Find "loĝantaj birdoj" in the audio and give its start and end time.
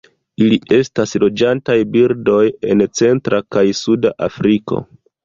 1.23-2.39